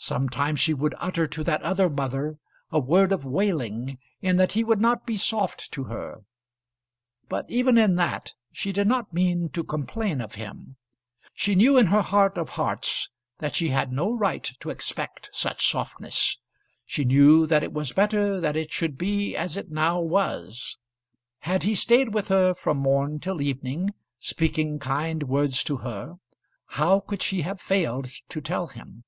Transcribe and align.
Sometimes 0.00 0.60
she 0.60 0.72
would 0.74 0.94
utter 0.98 1.26
to 1.26 1.42
that 1.42 1.60
other 1.62 1.90
mother 1.90 2.38
a 2.70 2.78
word 2.78 3.10
of 3.10 3.24
wailing, 3.24 3.98
in 4.22 4.36
that 4.36 4.52
he 4.52 4.62
would 4.62 4.80
not 4.80 5.04
be 5.04 5.16
soft 5.16 5.72
to 5.72 5.82
her; 5.84 6.22
but 7.28 7.50
even 7.50 7.76
in 7.76 7.96
that 7.96 8.32
she 8.52 8.70
did 8.70 8.86
not 8.86 9.12
mean 9.12 9.48
to 9.48 9.64
complain 9.64 10.20
of 10.20 10.36
him. 10.36 10.76
She 11.34 11.56
knew 11.56 11.76
in 11.76 11.86
her 11.86 12.00
heart 12.02 12.38
of 12.38 12.50
hearts 12.50 13.10
that 13.40 13.56
she 13.56 13.70
had 13.70 13.92
no 13.92 14.12
right 14.12 14.44
to 14.60 14.70
expect 14.70 15.30
such 15.32 15.68
softness. 15.68 16.38
She 16.86 17.04
knew 17.04 17.44
that 17.48 17.64
it 17.64 17.72
was 17.72 17.90
better 17.90 18.40
that 18.40 18.54
it 18.54 18.70
should 18.70 18.98
be 18.98 19.36
as 19.36 19.56
it 19.56 19.68
now 19.68 19.98
was. 20.00 20.78
Had 21.40 21.64
he 21.64 21.74
stayed 21.74 22.14
with 22.14 22.28
her 22.28 22.54
from 22.54 22.76
morn 22.76 23.18
till 23.18 23.42
evening, 23.42 23.90
speaking 24.20 24.78
kind 24.78 25.24
words 25.24 25.64
to 25.64 25.78
her, 25.78 26.14
how 26.78 27.00
could 27.00 27.20
she 27.20 27.42
have 27.42 27.60
failed 27.60 28.08
to 28.28 28.40
tell 28.40 28.68
him? 28.68 29.02